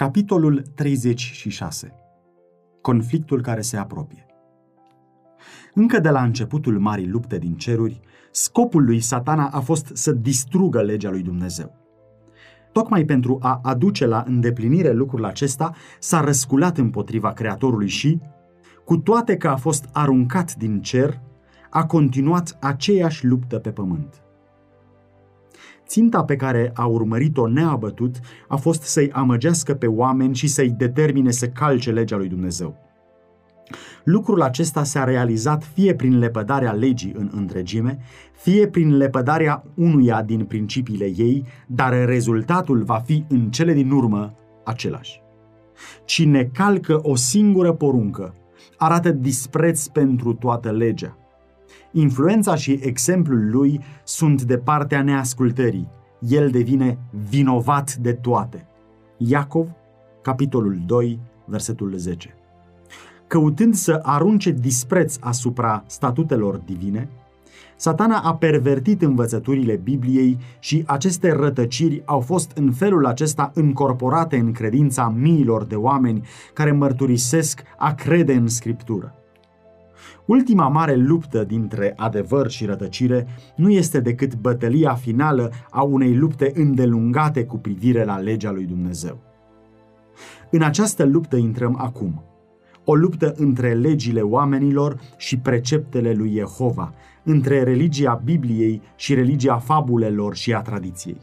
[0.00, 1.94] Capitolul 36.
[2.80, 4.26] Conflictul care se apropie.
[5.74, 8.00] Încă de la începutul marii lupte din ceruri,
[8.30, 11.76] scopul lui satana a fost să distrugă legea lui Dumnezeu.
[12.72, 18.20] Tocmai pentru a aduce la îndeplinire lucrul acesta, s-a răsculat împotriva Creatorului și,
[18.84, 21.20] cu toate că a fost aruncat din cer,
[21.70, 24.22] a continuat aceeași luptă pe pământ.
[25.90, 28.16] Ținta pe care a urmărit-o neabătut
[28.48, 32.76] a fost să-i amăgească pe oameni și să-i determine să calce legea lui Dumnezeu.
[34.04, 37.98] Lucrul acesta s-a realizat fie prin lepădarea legii în întregime,
[38.32, 44.34] fie prin lepădarea unuia din principiile ei, dar rezultatul va fi în cele din urmă
[44.64, 45.22] același.
[46.04, 48.34] Cine calcă o singură poruncă,
[48.76, 51.19] arată dispreț pentru toată legea.
[51.92, 55.88] Influența și exemplul lui sunt de partea neascultării.
[56.18, 58.66] El devine vinovat de toate.
[59.16, 59.68] Iacov,
[60.22, 62.34] capitolul 2, versetul 10.
[63.26, 67.08] Căutând să arunce dispreț asupra statutelor divine,
[67.80, 74.52] Satana a pervertit învățăturile Bibliei și aceste rătăciri au fost în felul acesta încorporate în
[74.52, 79.19] credința miilor de oameni care mărturisesc a crede în Scriptură.
[80.30, 86.52] Ultima mare luptă dintre adevăr și rătăcire nu este decât bătălia finală a unei lupte
[86.54, 89.18] îndelungate cu privire la legea lui Dumnezeu.
[90.50, 92.22] În această luptă intrăm acum.
[92.84, 96.94] O luptă între legile oamenilor și preceptele lui Jehova,
[97.24, 101.20] între religia Bibliei și religia fabulelor și a tradiției.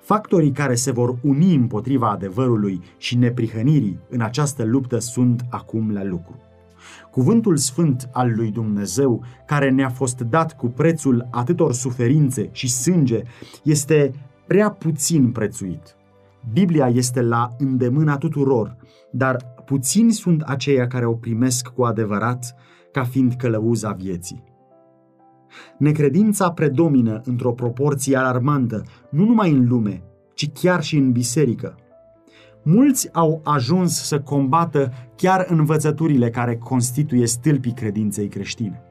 [0.00, 6.04] Factorii care se vor uni împotriva adevărului și neprihănirii în această luptă sunt acum la
[6.04, 6.47] lucru.
[7.10, 13.22] Cuvântul sfânt al lui Dumnezeu, care ne-a fost dat cu prețul atâtor suferințe și sânge,
[13.62, 14.12] este
[14.46, 15.96] prea puțin prețuit.
[16.52, 18.76] Biblia este la îndemâna tuturor,
[19.10, 22.54] dar puțini sunt aceia care o primesc cu adevărat
[22.92, 24.44] ca fiind călăuza vieții.
[25.78, 30.02] Necredința predomină într-o proporție alarmantă, nu numai în lume,
[30.34, 31.74] ci chiar și în biserică.
[32.62, 38.82] Mulți au ajuns să combată chiar învățăturile care constituie stâlpii credinței creștine.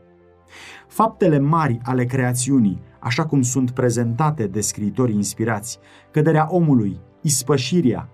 [0.87, 5.79] Faptele mari ale creațiunii, așa cum sunt prezentate de scriitori inspirați,
[6.11, 8.09] căderea omului, ispășirea,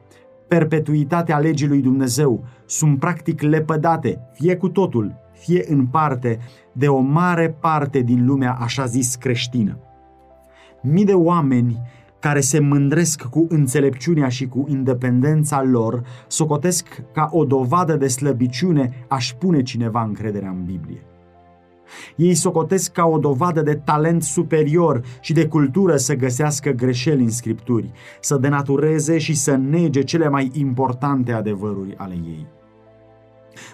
[0.47, 6.40] perpetuitatea legii lui Dumnezeu, sunt practic lepădate, fie cu totul, fie în parte,
[6.72, 9.78] de o mare parte din lumea așa zis creștină.
[10.81, 11.81] Mii de oameni
[12.23, 19.06] care se mândresc cu înțelepciunea și cu independența lor, socotesc ca o dovadă de slăbiciune
[19.07, 21.03] aș pune cineva încrederea în Biblie.
[22.16, 27.29] Ei socotesc ca o dovadă de talent superior și de cultură să găsească greșeli în
[27.29, 32.47] scripturi, să denatureze și să nege cele mai importante adevăruri ale ei.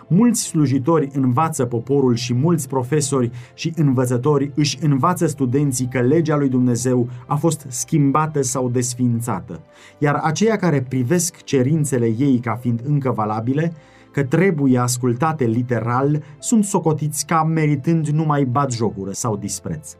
[0.08, 6.50] Mulți slujitori învață poporul și mulți profesori și învățători își învață studenții că legea lui
[6.50, 9.62] Dumnezeu a fost schimbată sau desfințată,
[9.98, 13.74] iar aceia care privesc cerințele ei ca fiind încă valabile,
[14.12, 19.96] că trebuie ascultate literal, sunt socotiți ca meritând numai batjocură sau dispreț.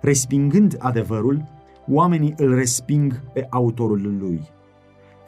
[0.00, 1.44] Respingând adevărul,
[1.86, 4.40] oamenii îl resping pe autorul lui–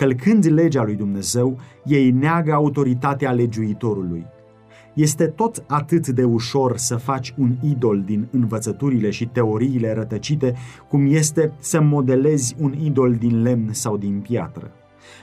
[0.00, 4.26] Călcând legea lui Dumnezeu, ei neagă autoritatea legiuitorului.
[4.94, 10.54] Este tot atât de ușor să faci un idol din învățăturile și teoriile rătăcite,
[10.88, 14.70] cum este să modelezi un idol din lemn sau din piatră.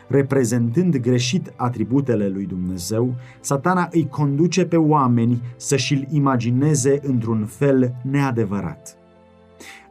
[0.07, 7.95] Reprezentând greșit atributele lui Dumnezeu, satana îi conduce pe oameni să și-l imagineze într-un fel
[8.11, 8.97] neadevărat.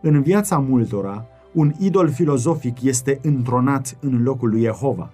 [0.00, 1.26] În viața multora,
[1.56, 5.12] un idol filozofic este întronat în locul lui Jehova,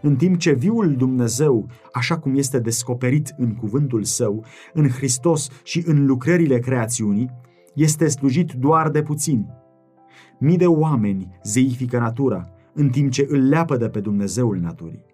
[0.00, 5.82] în timp ce viul Dumnezeu, așa cum este descoperit în cuvântul său, în Hristos și
[5.86, 7.30] în lucrările creațiunii,
[7.74, 9.46] este slujit doar de puțini.
[10.38, 15.04] Mii de oameni zeifică natura, în timp ce îl leapă de pe Dumnezeul naturii.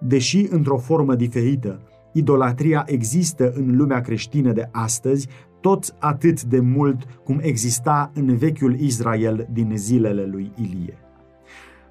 [0.00, 1.80] Deși într-o formă diferită,
[2.12, 5.28] idolatria există în lumea creștină de astăzi
[5.64, 10.98] tot atât de mult cum exista în vechiul Israel din zilele lui Ilie.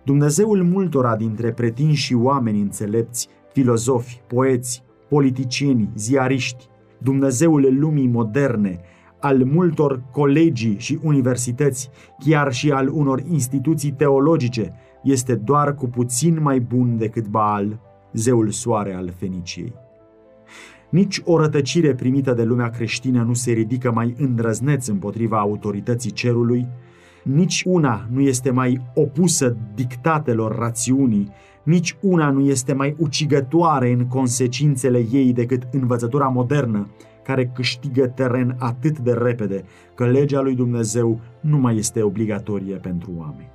[0.03, 6.67] Dumnezeul multora dintre pretinși oameni înțelepți, filozofi, poeți, politicieni, ziariști,
[6.97, 8.79] Dumnezeul lumii moderne,
[9.19, 11.89] al multor colegii și universități,
[12.19, 14.73] chiar și al unor instituții teologice,
[15.03, 17.79] este doar cu puțin mai bun decât Baal,
[18.11, 19.73] zeul soare al Feniciei.
[20.94, 26.68] Nici o rătăcire primită de lumea creștină nu se ridică mai îndrăzneț împotriva autorității cerului
[27.24, 31.31] Nici una nu este mai opusă dictatelor rațiunii,
[31.63, 36.88] nici una nu este mai ucigătoare în consecințele ei decât învățătura modernă,
[37.24, 39.63] care câștigă teren atât de repede
[39.95, 43.51] că legea lui Dumnezeu nu mai este obligatorie pentru oameni.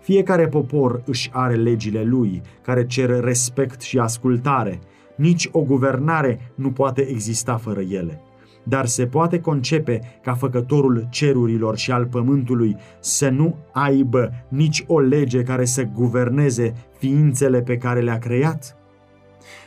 [0.00, 4.80] Fiecare popor își are legile lui, care cer respect și ascultare.
[5.16, 8.20] Nici o guvernare nu poate exista fără ele.
[8.62, 15.00] Dar se poate concepe ca făcătorul cerurilor și al pământului să nu aibă nici o
[15.00, 18.76] lege care să guverneze ființele pe care le-a creat?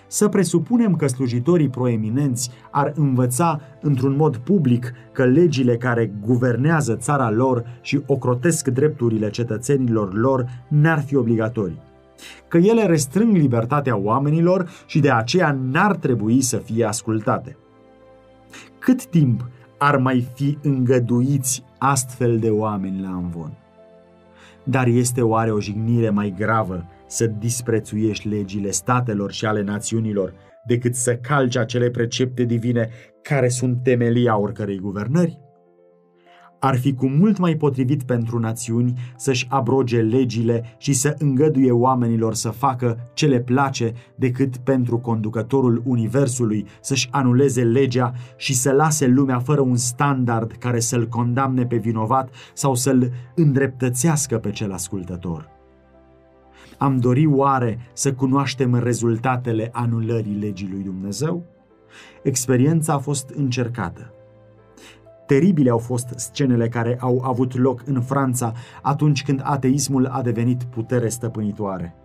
[0.08, 7.32] Să presupunem că slujitorii proeminenți ar învăța într-un mod public că legile care guvernează țara
[7.32, 11.82] lor și ocrotesc drepturile cetățenilor lor n-ar fi obligatorii.
[12.48, 17.58] Că ele restrâng libertatea oamenilor și de aceea n-ar trebui să fie ascultate.
[18.80, 23.58] Cât timp ar mai fi îngăduiți astfel de oameni la învon?
[24.64, 30.34] Dar este oare o jignire mai gravă să disprețuiești legile statelor și ale națiunilor
[30.66, 32.90] decât să calci acele precepte divine
[33.22, 35.40] care sunt temelia oricărei guvernări?
[36.60, 42.34] Ar fi cu mult mai potrivit pentru națiuni să-și abroge legile și să îngăduie oamenilor
[42.34, 49.08] să facă ce le place decât pentru conducătorul universului să-și anuleze legea și să lase
[49.08, 55.50] lumea fără un standard care să-l condamne pe vinovat sau să-l îndreptățească pe cel ascultător.
[56.78, 61.44] Am dori oare să cunoaștem rezultatele anulării legii lui Dumnezeu?
[62.24, 64.14] Experiența a fost încercată.
[65.30, 70.64] Teribile au fost scenele care au avut loc în Franța atunci când ateismul a devenit
[70.64, 71.96] putere stăpânitoare.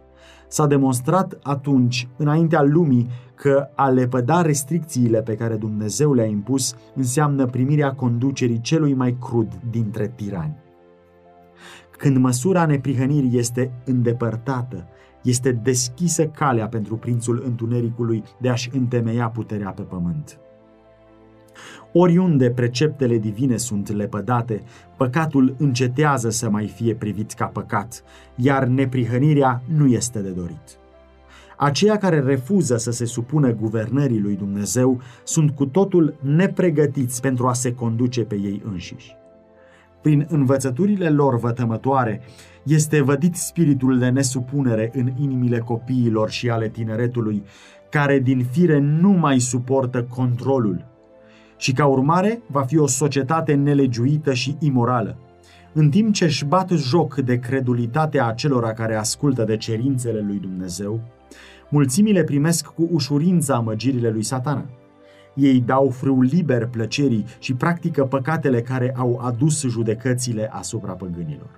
[0.49, 7.47] S-a demonstrat atunci, înaintea lumii, că a lepăda restricțiile pe care Dumnezeu le-a impus înseamnă
[7.47, 10.57] primirea conducerii celui mai crud dintre tirani.
[11.99, 14.87] Când măsura neprihănirii este îndepărtată,
[15.23, 20.39] este deschisă calea pentru prințul întunericului de a-și întemeia puterea pe pământ.
[21.97, 24.63] Oriunde preceptele divine sunt lepădate,
[24.97, 28.03] păcatul încetează să mai fie privit ca păcat,
[28.37, 30.79] iar neprihănirea nu este de dorit.
[31.57, 37.53] Aceia care refuză să se supună guvernării lui Dumnezeu sunt cu totul nepregătiți pentru a
[37.53, 39.17] se conduce pe ei înșiși
[40.05, 42.21] prin învățăturile lor vătămătoare,
[42.63, 47.43] este vădit spiritul de nesupunere în inimile copiilor și ale tineretului,
[47.91, 50.94] care din fire nu mai suportă controlul.
[51.65, 55.17] Și ca urmare va fi o societate nelegiuită și imorală.
[55.73, 61.01] În timp ce își bat joc de credulitatea acelora care ascultă de cerințele lui Dumnezeu,
[61.69, 64.65] mulțimile primesc cu ușurință amăgirile lui satana.
[65.35, 71.51] Ei dau frâu liber plăcerii și practică păcatele care au adus judecățile asupra păgânilor.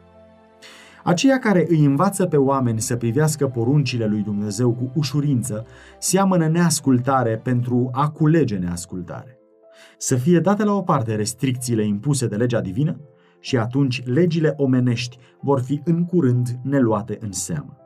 [1.05, 5.67] Aceia care îi învață pe oameni să privească poruncile lui Dumnezeu cu ușurință,
[5.99, 9.36] seamănă neascultare pentru a culege neascultare.
[9.99, 13.01] Să fie date la o parte restricțiile impuse de legea divină
[13.41, 17.77] și atunci legile omenești vor fi în curând neluate în seamă.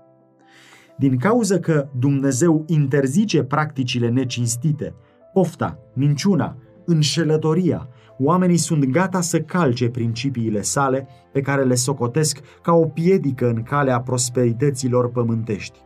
[0.99, 4.95] Din cauză că Dumnezeu interzice practicile necinstite
[5.33, 7.89] pofta, minciuna, înșelătoria,
[8.19, 13.63] oamenii sunt gata să calce principiile sale pe care le socotesc ca o piedică în
[13.63, 15.79] calea prosperităților pământești.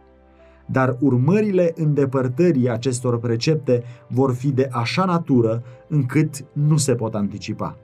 [0.67, 7.77] Dar urmările îndepărtării acestor precepte vor fi de așa natură încât nu se pot anticipa.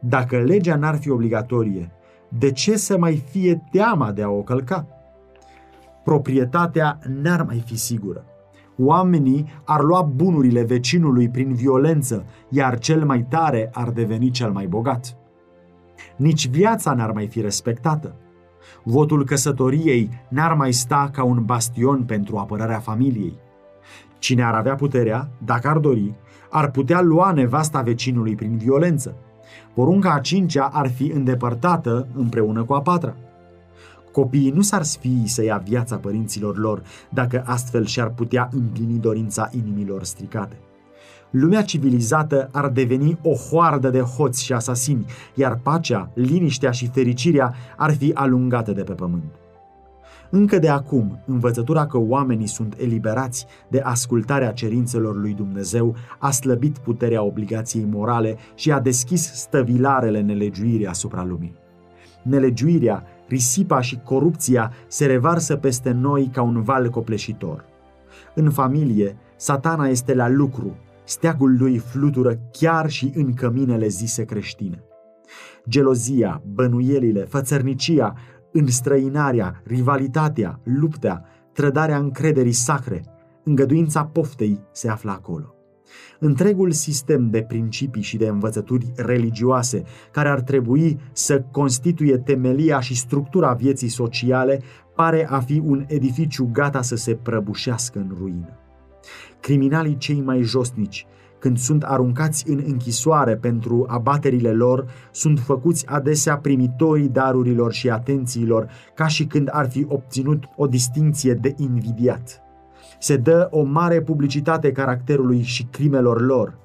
[0.00, 1.92] Dacă legea n-ar fi obligatorie,
[2.28, 4.86] de ce să mai fie teama de a o călca?
[6.04, 8.24] Proprietatea n-ar mai fi sigură
[8.78, 14.66] oamenii ar lua bunurile vecinului prin violență, iar cel mai tare ar deveni cel mai
[14.66, 15.16] bogat.
[16.16, 18.16] Nici viața n-ar mai fi respectată.
[18.84, 23.38] Votul căsătoriei n-ar mai sta ca un bastion pentru apărarea familiei.
[24.18, 26.14] Cine ar avea puterea, dacă ar dori,
[26.50, 29.16] ar putea lua nevasta vecinului prin violență.
[29.74, 33.16] Porunca a cincea ar fi îndepărtată împreună cu a patra.
[34.12, 39.48] Copiii nu s-ar sfii să ia viața părinților lor dacă astfel și-ar putea împlini dorința
[39.52, 40.56] inimilor stricate.
[41.32, 47.54] Lumea civilizată ar deveni o hoardă de hoți și asasini, iar pacea, liniștea și fericirea
[47.76, 49.34] ar fi alungate de pe pământ.
[50.30, 56.78] Încă de acum, învățătura că oamenii sunt eliberați de ascultarea cerințelor lui Dumnezeu a slăbit
[56.78, 61.54] puterea obligației morale și a deschis stăvilarele nelegiuirii asupra lumii.
[62.22, 67.64] Nelegiuirea risipa și corupția se revarsă peste noi ca un val copleșitor.
[68.34, 70.76] În familie, satana este la lucru,
[71.12, 74.84] steagul lui flutură chiar și în căminele zise creștine.
[75.68, 78.14] gelozia, bănuielile, fățărnicia,
[78.52, 83.04] înstrăinarea, rivalitatea, luptea, trădarea încrederii sacre,
[83.44, 85.54] îngăduința poftei se află acolo.
[86.18, 92.96] Întregul sistem de principii și de învățături religioase care ar trebui să constituie temelia și
[92.96, 94.60] structura vieții sociale
[94.94, 98.56] pare a fi un edificiu gata să se prăbușească în ruină.
[99.40, 101.06] Criminalii cei mai josnici,
[101.38, 108.70] când sunt aruncați în închisoare pentru abaterile lor, sunt făcuți adesea primitorii darurilor și atențiilor,
[108.94, 112.42] ca și când ar fi obținut o distinție de invidiat.
[112.98, 116.58] Se dă o mare publicitate caracterului și crimelor lor.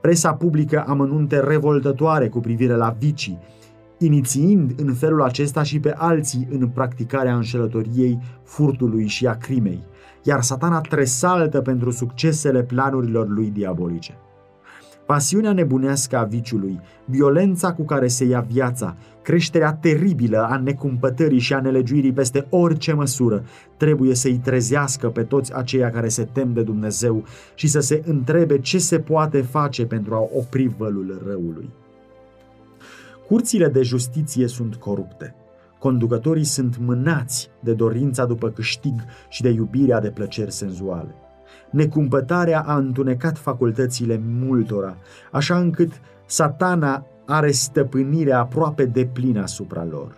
[0.00, 3.38] Presa publică amănunte revoltătoare cu privire la vicii,
[3.98, 9.80] inițiind în felul acesta și pe alții în practicarea înșelătoriei, furtului și a crimei,
[10.24, 14.18] iar satana tresaltă pentru succesele planurilor lui diabolice.
[15.06, 21.54] Pasiunea nebunească a viciului, violența cu care se ia viața, creșterea teribilă a necumpătării și
[21.54, 23.44] a nelegiuirii peste orice măsură,
[23.76, 28.58] trebuie să-i trezească pe toți aceia care se tem de Dumnezeu și să se întrebe
[28.58, 31.70] ce se poate face pentru a opri vălul răului.
[33.26, 35.34] Curțile de justiție sunt corupte.
[35.84, 38.94] Conducătorii sunt mânați de dorința după câștig
[39.28, 41.14] și de iubirea de plăceri senzuale.
[41.70, 44.96] Necumpătarea a întunecat facultățile multora,
[45.32, 45.92] așa încât
[46.26, 50.14] satana are stăpânirea aproape de plină asupra lor.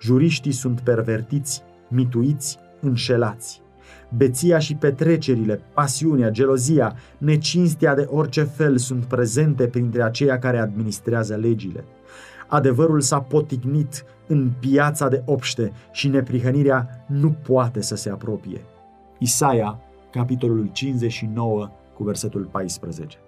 [0.00, 3.62] Juriștii sunt pervertiți, mituiți, înșelați.
[4.16, 11.34] Beția și petrecerile, pasiunea, gelozia, necinstea de orice fel sunt prezente printre aceia care administrează
[11.34, 11.84] legile.
[12.48, 18.60] Adevărul s-a potignit în piața de obște și neprihănirea nu poate să se apropie.
[19.18, 23.18] Isaia, capitolul 59, cu versetul 14.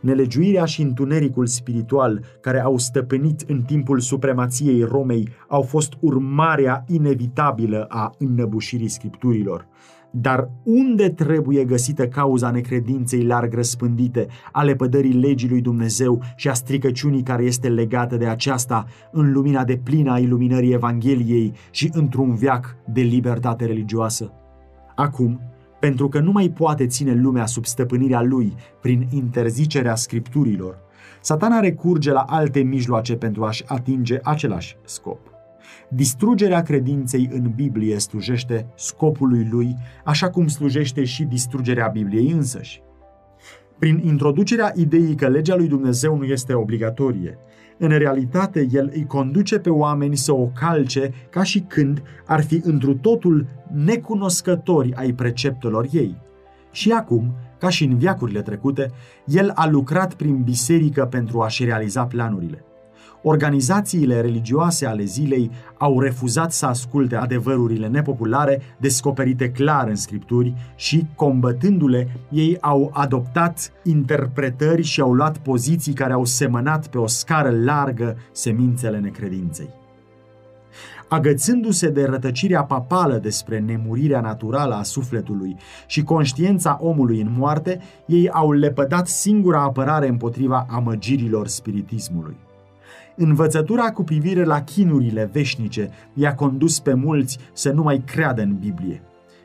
[0.00, 7.86] Nelegiuirea și întunericul spiritual care au stăpânit în timpul supremației Romei au fost urmarea inevitabilă
[7.88, 9.66] a înnăbușirii scripturilor.
[10.20, 16.52] Dar unde trebuie găsită cauza necredinței larg răspândite, a lepădării legii lui Dumnezeu și a
[16.52, 22.34] stricăciunii care este legată de aceasta în lumina de plină a iluminării Evangheliei și într-un
[22.34, 24.32] veac de libertate religioasă?
[24.94, 25.40] Acum,
[25.80, 30.78] pentru că nu mai poate ține lumea sub stăpânirea lui prin interzicerea scripturilor,
[31.20, 35.35] satana recurge la alte mijloace pentru a-și atinge același scop.
[35.88, 42.82] Distrugerea credinței în Biblie slujește scopului lui, așa cum slujește și distrugerea Bibliei însăși.
[43.78, 47.38] Prin introducerea ideii că legea lui Dumnezeu nu este obligatorie,
[47.78, 52.60] în realitate el îi conduce pe oameni să o calce ca și când ar fi
[52.64, 56.16] întru totul necunoscători ai preceptelor ei.
[56.70, 58.90] Și acum, ca și în viacurile trecute,
[59.26, 62.64] el a lucrat prin biserică pentru a-și realiza planurile.
[63.28, 71.06] Organizațiile religioase ale zilei au refuzat să asculte adevărurile nepopulare descoperite clar în scripturi și,
[71.14, 77.50] combătându-le, ei au adoptat interpretări și au luat poziții care au semănat pe o scară
[77.50, 79.68] largă semințele necredinței.
[81.08, 85.56] Agățându-se de rătăcirea papală despre nemurirea naturală a sufletului
[85.86, 92.36] și conștiința omului în moarte, ei au lepădat singura apărare împotriva amăgirilor spiritismului.
[93.16, 98.56] Învățătura cu privire la chinurile veșnice i-a condus pe mulți să nu mai creadă în
[98.60, 99.02] Biblie.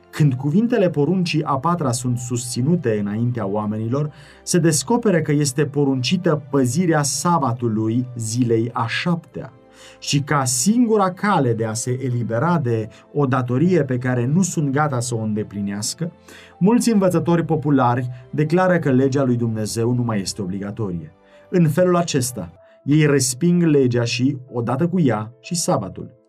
[0.09, 4.11] Când cuvintele poruncii a patra sunt susținute înaintea oamenilor,
[4.43, 9.53] se descopere că este poruncită păzirea sabatului zilei a șaptea
[9.99, 14.71] și ca singura cale de a se elibera de o datorie pe care nu sunt
[14.71, 16.11] gata să o îndeplinească,
[16.59, 21.13] mulți învățători populari declară că legea lui Dumnezeu nu mai este obligatorie.
[21.49, 22.51] În felul acesta,
[22.83, 26.19] ei resping legea și, odată cu ea, și sabatul.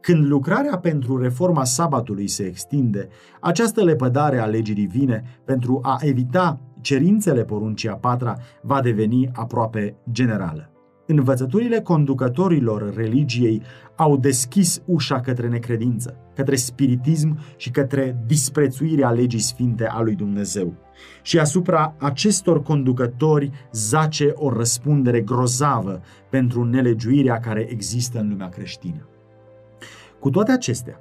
[0.00, 3.08] Când lucrarea pentru reforma sabatului se extinde,
[3.40, 9.96] această lepădare a legii divine pentru a evita cerințele poruncii a patra va deveni aproape
[10.12, 10.71] generală.
[11.06, 13.62] Învățăturile conducătorilor religiei
[13.96, 20.74] au deschis ușa către necredință, către spiritism și către disprețuirea legii sfinte a lui Dumnezeu.
[21.22, 29.08] Și asupra acestor conducători zace o răspundere grozavă pentru nelegiuirea care există în lumea creștină.
[30.18, 31.00] Cu toate acestea,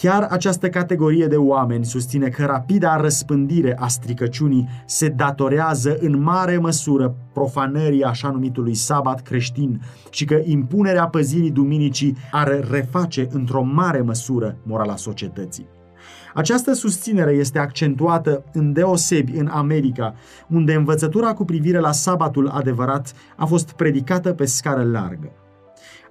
[0.00, 6.58] Chiar această categorie de oameni susține că rapida răspândire a stricăciunii se datorează în mare
[6.58, 14.00] măsură profanării așa numitului sabat creștin și că impunerea păzirii duminicii ar reface într-o mare
[14.00, 15.66] măsură morala societății.
[16.34, 20.14] Această susținere este accentuată în deosebi în America,
[20.48, 25.32] unde învățătura cu privire la sabatul adevărat a fost predicată pe scară largă.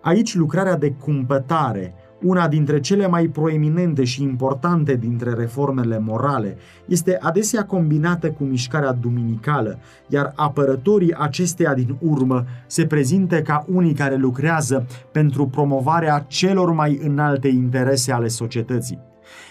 [0.02, 1.94] Aici lucrarea de cumpătare,
[2.24, 8.92] una dintre cele mai proeminente și importante dintre reformele morale, este adesea combinată cu mișcarea
[8.92, 16.72] duminicală, iar apărătorii acesteia din urmă se prezintă ca unii care lucrează pentru promovarea celor
[16.72, 19.00] mai înalte interese ale societății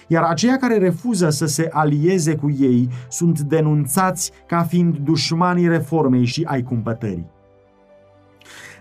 [0.06, 6.24] iar aceia care refuză să se alieze cu ei sunt denunțați ca fiind dușmanii reformei
[6.24, 7.34] și ai cumpătării.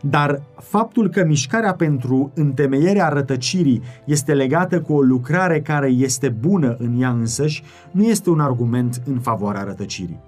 [0.09, 6.75] Dar faptul că mișcarea pentru întemeierea rătăcirii este legată cu o lucrare care este bună
[6.79, 10.19] în ea însăși, nu este un argument în favoarea rătăcirii.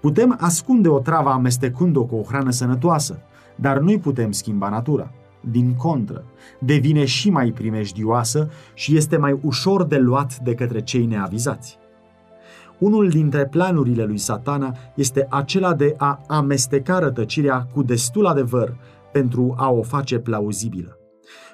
[0.00, 3.18] Putem ascunde o travă amestecând-o cu o hrană sănătoasă,
[3.54, 5.10] dar nu-i putem schimba natura.
[5.50, 6.24] Din contră,
[6.58, 11.78] devine și mai primejdioasă și este mai ușor de luat de către cei neavizați.
[12.82, 18.76] Unul dintre planurile lui satana este acela de a amesteca rătăcirea cu destul adevăr
[19.12, 20.98] pentru a o face plauzibilă.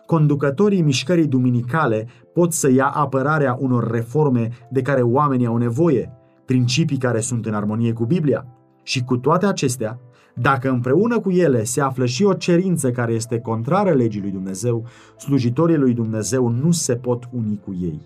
[0.07, 6.13] Conducătorii mișcării duminicale pot să ia apărarea unor reforme de care oamenii au nevoie,
[6.45, 8.47] principii care sunt în armonie cu Biblia.
[8.83, 9.99] Și cu toate acestea,
[10.35, 14.85] dacă împreună cu ele se află și o cerință care este contrară legii lui Dumnezeu,
[15.19, 18.01] slujitorii lui Dumnezeu nu se pot uni cu ei.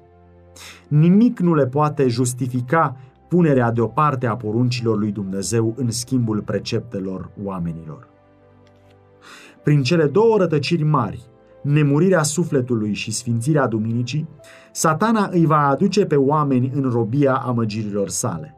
[0.88, 2.96] Nimic nu le poate justifica
[3.32, 8.08] punerea deoparte a poruncilor lui Dumnezeu în schimbul preceptelor oamenilor.
[9.62, 11.22] Prin cele două rătăciri mari,
[11.62, 14.28] nemurirea sufletului și sfințirea duminicii,
[14.72, 18.54] satana îi va aduce pe oameni în robia amăgirilor sale.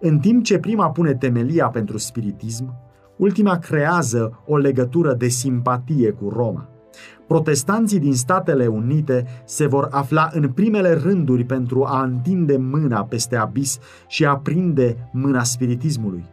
[0.00, 2.74] În timp ce prima pune temelia pentru spiritism,
[3.16, 6.68] ultima creează o legătură de simpatie cu Roma–
[7.28, 13.36] protestanții din Statele Unite se vor afla în primele rânduri pentru a întinde mâna peste
[13.36, 16.24] abis și a prinde mâna spiritismului.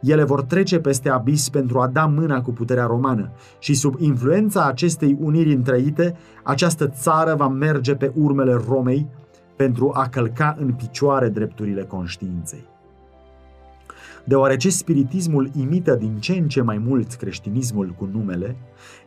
[0.00, 4.64] Ele vor trece peste abis pentru a da mâna cu puterea romană și sub influența
[4.64, 9.08] acestei uniri întrăite, această țară va merge pe urmele Romei
[9.56, 12.71] pentru a călca în picioare drepturile conștiinței.
[14.24, 18.56] Deoarece spiritismul imită din ce în ce mai mult creștinismul cu numele,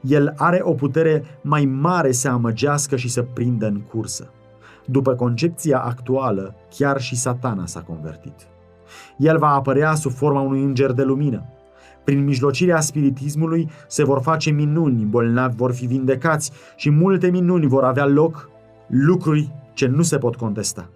[0.01, 4.29] el are o putere mai mare să amăgească și să prindă în cursă.
[4.85, 8.47] După concepția actuală, chiar și satana s-a convertit.
[9.17, 11.43] El va apărea sub forma unui înger de lumină.
[12.03, 17.83] Prin mijlocirea spiritismului se vor face minuni, bolnavi vor fi vindecați și multe minuni vor
[17.83, 18.49] avea loc,
[18.87, 20.89] lucruri ce nu se pot contesta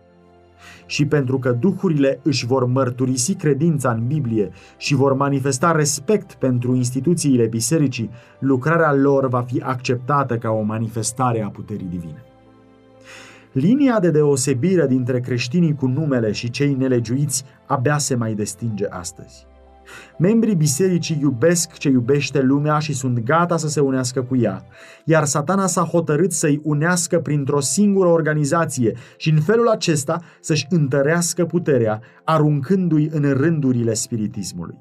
[0.85, 6.75] și pentru că duhurile își vor mărturisi credința în Biblie și vor manifesta respect pentru
[6.75, 12.23] instituțiile bisericii, lucrarea lor va fi acceptată ca o manifestare a puterii divine.
[13.51, 19.47] Linia de deosebire dintre creștinii cu numele și cei nelegiuiți abia se mai destinge astăzi.
[20.17, 24.65] Membrii bisericii iubesc ce iubește lumea și sunt gata să se unească cu ea,
[25.05, 31.45] iar satana s-a hotărât să-i unească printr-o singură organizație și în felul acesta să-și întărească
[31.45, 34.77] puterea, aruncându-i în rândurile spiritismului.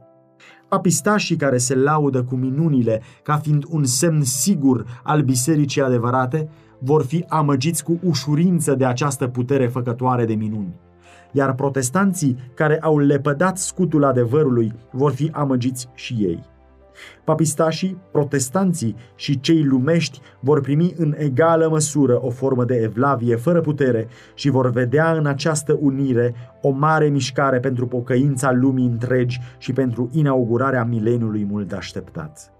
[0.69, 7.05] Apistașii care se laudă cu minunile ca fiind un semn sigur al bisericii adevărate, vor
[7.05, 10.75] fi amăgiți cu ușurință de această putere făcătoare de minuni
[11.33, 16.57] iar protestanții care au lepădat scutul adevărului vor fi amăgiți și ei.
[17.25, 23.61] Papistașii, protestanții și cei lumești vor primi în egală măsură o formă de evlavie fără
[23.61, 29.73] putere și vor vedea în această unire o mare mișcare pentru pocăința lumii întregi și
[29.73, 32.53] pentru inaugurarea mileniului mult așteptat.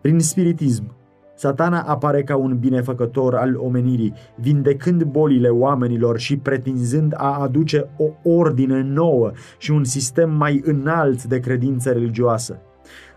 [0.00, 0.94] Prin spiritism,
[1.38, 8.30] Satana apare ca un binefăcător al omenirii, vindecând bolile oamenilor și pretinzând a aduce o
[8.30, 12.58] ordine nouă și un sistem mai înalt de credință religioasă.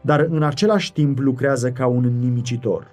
[0.01, 2.87] Dar în același timp lucrează ca un nimicitor.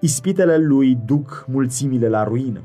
[0.00, 2.60] Ispitele lui duc mulțimile la ruină.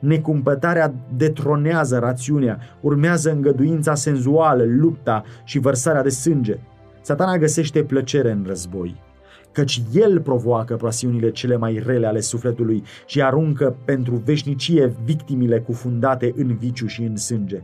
[0.00, 6.58] Necumpătarea detronează rațiunea, urmează îngăduința senzuală, lupta și vărsarea de sânge.
[7.00, 9.06] Satana găsește plăcere în război
[9.58, 16.32] căci El provoacă pasiunile cele mai rele ale sufletului și aruncă pentru veșnicie victimile cufundate
[16.36, 17.62] în viciu și în sânge.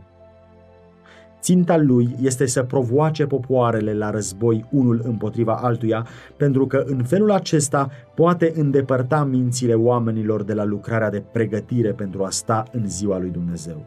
[1.41, 7.31] Ținta lui este să provoace popoarele la război unul împotriva altuia, pentru că în felul
[7.31, 13.19] acesta poate îndepărta mințile oamenilor de la lucrarea de pregătire pentru a sta în ziua
[13.19, 13.85] lui Dumnezeu.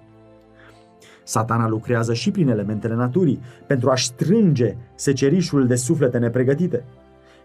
[1.25, 6.85] Satana lucrează și prin elementele naturii, pentru a strânge secerișul de suflete nepregătite–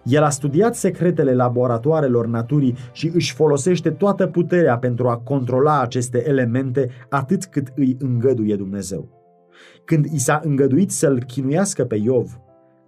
[0.03, 6.29] El a studiat secretele laboratoarelor naturii și își folosește toată puterea pentru a controla aceste
[6.29, 9.09] elemente atât cât îi îngăduie Dumnezeu.
[9.85, 12.39] Când i s-a îngăduit să-l chinuiască pe Iov,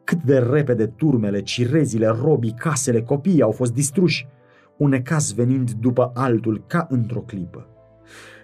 [0.03, 4.27] cât de repede turmele, cirezile, robii, casele, copiii au fost distruși,
[4.77, 7.67] un necaz venind după altul ca într-o clipă.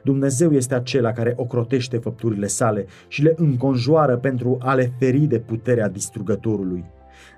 [0.03, 5.39] Dumnezeu este acela care ocrotește făpturile sale și le înconjoară pentru a le feri de
[5.39, 6.85] puterea distrugătorului.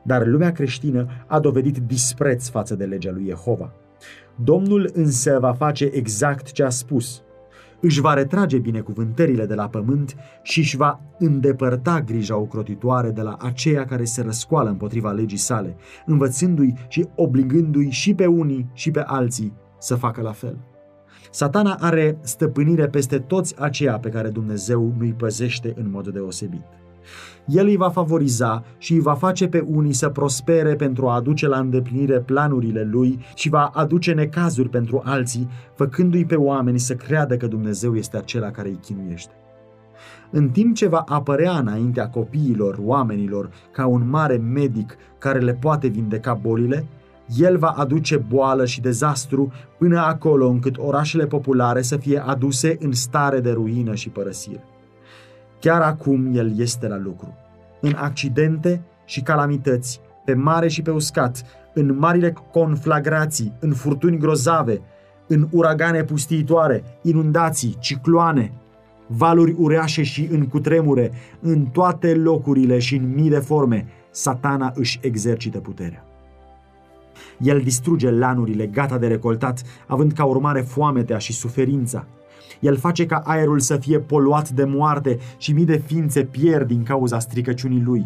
[0.04, 3.72] Dar lumea creștină a dovedit dispreț față de legea lui Jehova.
[4.36, 7.24] Domnul însă va face exact ce a spus.
[7.80, 13.38] Își va retrage binecuvântările de la pământ și își va îndepărta grija ocrotitoare de la
[13.40, 19.04] aceia care se răscoală împotriva legii sale, învățându-i și obligându-i și pe unii și pe
[19.06, 20.58] alții să facă la fel.
[21.32, 26.64] Satana are stăpânire peste toți aceia pe care Dumnezeu nu-i păzește în mod deosebit.
[27.46, 31.48] El îi va favoriza și îi va face pe unii să prospere pentru a aduce
[31.48, 37.38] la îndeplinire planurile lui și va aduce necazuri pentru alții, făcându-i pe oameni să creadă
[37.38, 39.34] că Dumnezeu este acela care îi chinuiește.
[40.32, 45.88] În timp ce va apărea înaintea copiilor, oamenilor, ca un mare medic care le poate
[45.88, 46.86] vindeca bolile,
[47.38, 52.92] el va aduce boală și dezastru până acolo încât orașele populare să fie aduse în
[52.92, 54.64] stare de ruină și părăsire.
[55.64, 57.34] Chiar acum el este la lucru.
[57.82, 64.82] În accidente și calamități, pe mare și pe uscat, în marile conflagrații, în furtuni grozave,
[65.28, 68.52] în uragane pustiitoare, inundații, cicloane,
[69.08, 75.00] valuri ureașe și în cutremure, în toate locurile și în mii de forme, satana își
[75.02, 76.06] exercită puterea.
[77.40, 82.06] El distruge lanurile gata de recoltat, având ca urmare foametea și suferința.
[82.60, 86.84] El face ca aerul să fie poluat de moarte și mii de ființe pierd din
[86.84, 88.06] cauza stricăciunii lui.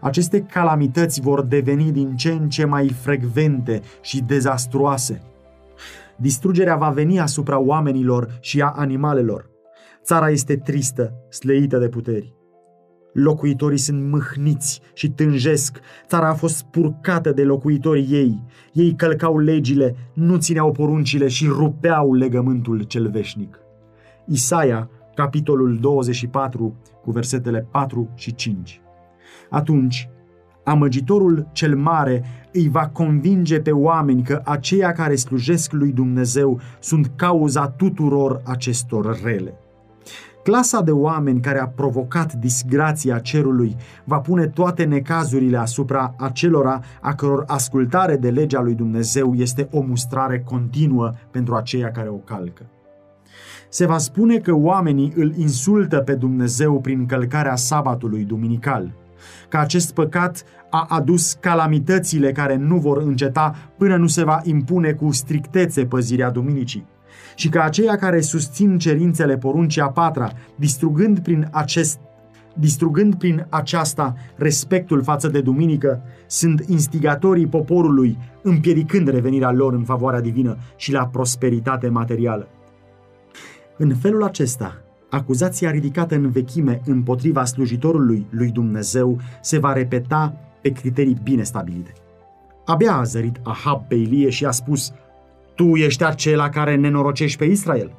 [0.00, 5.22] Aceste calamități vor deveni din ce în ce mai frecvente și dezastruoase.
[6.16, 9.50] Distrugerea va veni asupra oamenilor și a animalelor.
[10.04, 12.34] Țara este tristă, sleită de puteri.
[13.12, 15.80] Locuitorii sunt mâhniți și tânjesc.
[16.06, 18.42] Țara a fost spurcată de locuitorii ei.
[18.72, 23.59] Ei călcau legile, nu țineau poruncile și rupeau legământul cel veșnic.
[24.32, 28.80] Isaia, capitolul 24, cu versetele 4 și 5.
[29.50, 30.08] Atunci,
[30.64, 37.12] amăgitorul cel mare îi va convinge pe oameni că aceia care slujesc lui Dumnezeu sunt
[37.16, 39.54] cauza tuturor acestor rele.
[40.42, 47.14] Clasa de oameni care a provocat disgrația cerului va pune toate necazurile asupra acelora a
[47.14, 52.66] căror ascultare de legea lui Dumnezeu este o mustrare continuă pentru aceia care o calcă.
[53.72, 58.92] Se va spune că oamenii îl insultă pe Dumnezeu prin călcarea sabatului duminical,
[59.48, 64.92] că acest păcat a adus calamitățile care nu vor înceta până nu se va impune
[64.92, 66.86] cu strictețe păzirea duminicii
[67.34, 71.98] și că aceia care susțin cerințele poruncii a patra, distrugând prin acest
[72.54, 80.20] distrugând prin aceasta respectul față de duminică, sunt instigatorii poporului, împiedicând revenirea lor în favoarea
[80.20, 82.48] divină și la prosperitate materială.
[83.82, 90.70] În felul acesta, acuzația ridicată în vechime împotriva slujitorului lui Dumnezeu se va repeta pe
[90.70, 91.92] criterii bine stabilite.
[92.64, 94.92] Abia a zărit Ahab pe Ilie și a spus,
[95.54, 97.92] Tu ești acela care nenorocești pe Israel?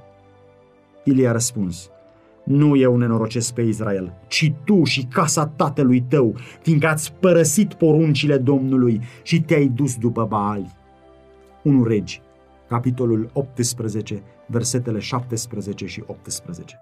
[1.03, 1.89] Ilie a răspuns,
[2.43, 8.37] nu eu nenorocesc pe Israel, ci tu și casa tatălui tău, fiindcă ați părăsit poruncile
[8.37, 10.71] Domnului și te-ai dus după Baali.
[11.63, 12.21] 1 Regi,
[12.67, 16.79] capitolul 18, versetele 17 și 18.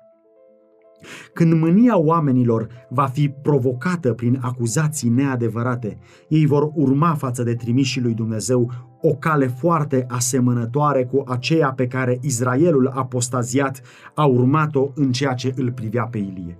[1.33, 8.01] Când mânia oamenilor va fi provocată prin acuzații neadevărate, ei vor urma față de trimișii
[8.01, 13.81] lui Dumnezeu o cale foarte asemănătoare cu aceea pe care Israelul apostaziat
[14.13, 16.57] a urmat-o în ceea ce îl privea pe Ilie.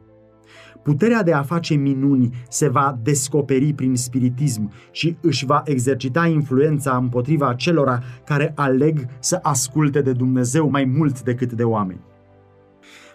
[0.84, 6.98] Puterea de a face minuni se va descoperi prin spiritism și își va exercita influența
[6.98, 12.00] împotriva celora care aleg să asculte de Dumnezeu mai mult decât de oameni.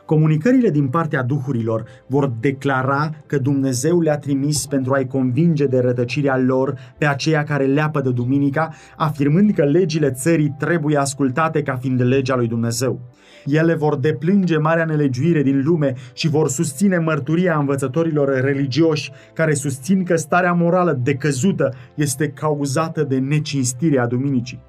[0.06, 6.38] Comunicările din partea duhurilor vor declara că Dumnezeu le-a trimis pentru a-i convinge de rătăcirea
[6.38, 12.00] lor pe aceia care leapă de duminica, afirmând că legile țării trebuie ascultate ca fiind
[12.02, 13.00] legea lui Dumnezeu.
[13.44, 20.04] Ele vor deplânge marea nelegiuire din lume și vor susține mărturia învățătorilor religioși care susțin
[20.04, 24.62] că starea morală decăzută este cauzată de necinstirea duminicii.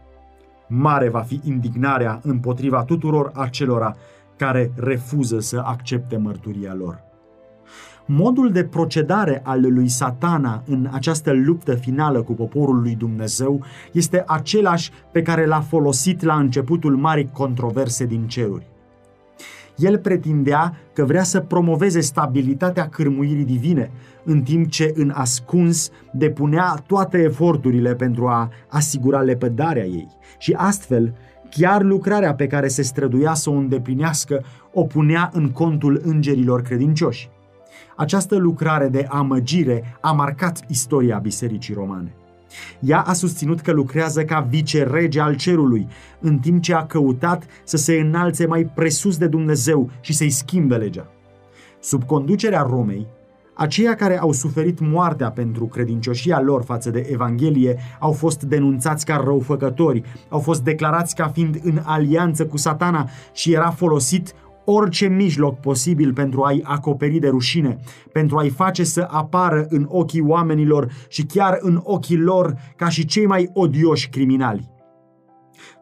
[0.67, 3.95] Mare va fi indignarea împotriva tuturor acelora
[4.37, 7.04] care refuză să accepte mărturia lor.
[8.07, 14.23] Modul de procedare al lui Satana în această luptă finală cu poporul lui Dumnezeu este
[14.27, 18.67] același pe care l-a folosit la începutul marii controverse din ceruri.
[19.75, 23.91] El pretindea că vrea să promoveze stabilitatea cârmuirii divine,
[24.23, 30.07] în timp ce în ascuns depunea toate eforturile pentru a asigura lepădarea ei.
[30.37, 31.13] Și astfel,
[31.49, 37.29] chiar lucrarea pe care se străduia să o îndeplinească o punea în contul îngerilor credincioși.
[37.95, 42.15] Această lucrare de amăgire a marcat istoria Bisericii Romane.
[42.79, 45.87] Ea a susținut că lucrează ca vicerege al cerului,
[46.19, 50.75] în timp ce a căutat să se înalțe mai presus de Dumnezeu și să-i schimbe
[50.75, 51.07] legea.
[51.79, 53.07] Sub conducerea Romei,
[53.53, 59.21] aceia care au suferit moartea pentru credincioșia lor față de Evanghelie au fost denunțați ca
[59.23, 64.33] răufăcători, au fost declarați ca fiind în alianță cu satana și era folosit
[64.65, 67.77] orice mijloc posibil pentru a-i acoperi de rușine,
[68.11, 73.05] pentru a-i face să apară în ochii oamenilor și chiar în ochii lor ca și
[73.05, 74.69] cei mai odioși criminali.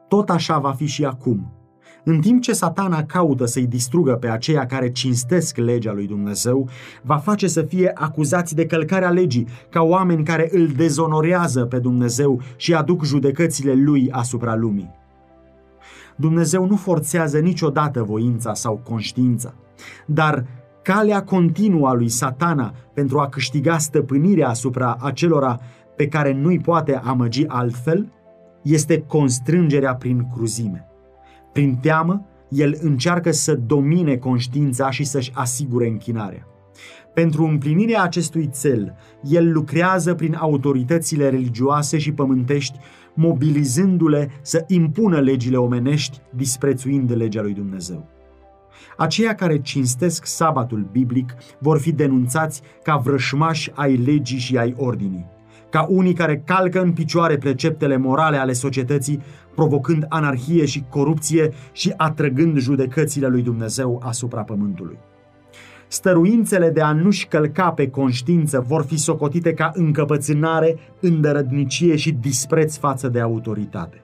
[0.07, 1.53] Tot așa va fi și acum.
[2.05, 6.69] În timp ce satana caută să-i distrugă pe aceia care cinstesc legea lui Dumnezeu,
[7.01, 12.41] va face să fie acuzați de călcarea legii ca oameni care îl dezonorează pe Dumnezeu
[12.55, 15.01] și aduc judecățile lui asupra lumii.
[16.15, 19.53] Dumnezeu nu forțează niciodată voința sau conștiința,
[20.05, 20.45] dar
[20.81, 25.59] calea continuă a lui satana pentru a câștiga stăpânirea asupra acelora
[25.95, 28.11] pe care nu-i poate amăgi altfel
[28.61, 30.87] este constrângerea prin cruzime.
[31.53, 36.47] Prin teamă, el încearcă să domine conștiința și să-și asigure închinarea.
[37.13, 42.77] Pentru împlinirea acestui cel, el lucrează prin autoritățile religioase și pământești,
[43.13, 48.07] mobilizându-le să impună legile omenești, disprețuind legea lui Dumnezeu.
[48.97, 55.25] Aceia care cinstesc sabatul biblic vor fi denunțați ca vrășmași ai legii și ai ordinii,
[55.69, 59.21] ca unii care calcă în picioare preceptele morale ale societății,
[59.55, 64.97] provocând anarhie și corupție și atrăgând judecățile lui Dumnezeu asupra pământului
[65.93, 72.77] stăruințele de a nu-și călca pe conștiință vor fi socotite ca încăpățânare, îndărădnicie și dispreț
[72.77, 74.03] față de autoritate.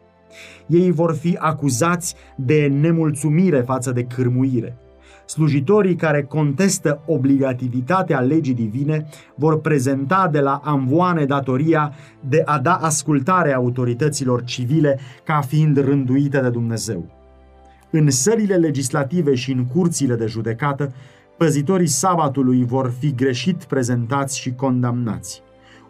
[0.67, 4.77] Ei vor fi acuzați de nemulțumire față de cârmuire.
[5.25, 11.93] Slujitorii care contestă obligativitatea legii divine vor prezenta de la amvoane datoria
[12.29, 17.05] de a da ascultare autorităților civile ca fiind rânduite de Dumnezeu.
[17.91, 20.93] În sălile legislative și în curțile de judecată,
[21.39, 25.41] Păzitorii sabatului vor fi greșit prezentați și condamnați.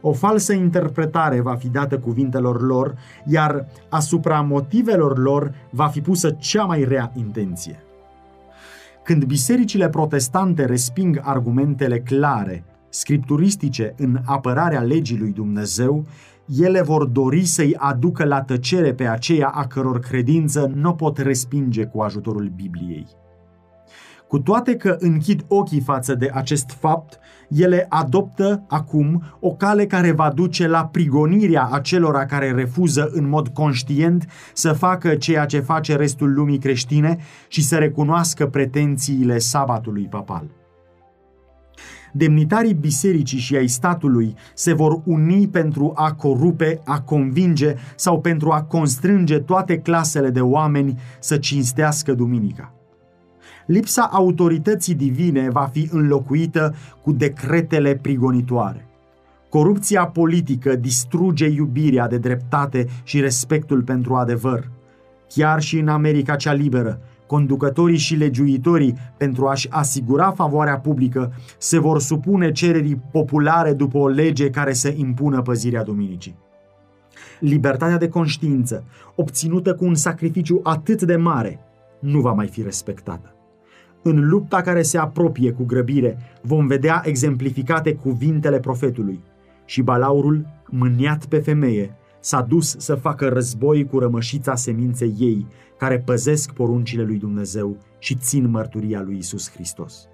[0.01, 6.31] O falsă interpretare va fi dată cuvintelor lor, iar asupra motivelor lor va fi pusă
[6.31, 7.83] cea mai rea intenție.
[9.03, 16.05] Când bisericile protestante resping argumentele clare, scripturistice în apărarea legii lui Dumnezeu,
[16.59, 21.85] ele vor dori să-i aducă la tăcere pe aceia a căror credință nu pot respinge
[21.85, 23.07] cu ajutorul Bibliei.
[24.29, 30.11] Cu toate că închid ochii față de acest fapt, ele adoptă acum o cale care
[30.11, 35.95] va duce la prigonirea acelora care refuză în mod conștient să facă ceea ce face
[35.95, 40.43] restul lumii creștine și să recunoască pretențiile sabatului papal.
[42.13, 48.51] Demnitarii bisericii și ai statului se vor uni pentru a corupe, a convinge sau pentru
[48.51, 52.73] a constrânge toate clasele de oameni să cinstească duminica
[53.69, 58.87] lipsa autorității divine va fi înlocuită cu decretele prigonitoare.
[59.49, 64.69] Corupția politică distruge iubirea de dreptate și respectul pentru adevăr.
[65.27, 71.79] Chiar și în America cea liberă, conducătorii și legiuitorii, pentru a-și asigura favoarea publică, se
[71.79, 76.35] vor supune cererii populare după o lege care să impună păzirea duminicii.
[77.39, 78.83] Libertatea de conștiință,
[79.15, 81.59] obținută cu un sacrificiu atât de mare,
[81.99, 83.33] nu va mai fi respectată.
[84.01, 89.19] În lupta care se apropie cu grăbire, vom vedea exemplificate cuvintele profetului.
[89.65, 95.99] Și balaurul, mâniat pe femeie, s-a dus să facă război cu rămășița seminței ei, care
[95.99, 100.07] păzesc poruncile lui Dumnezeu și țin mărturia lui Isus Hristos.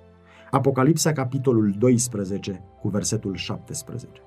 [0.51, 4.24] Apocalipsa, capitolul 12, cu versetul 17.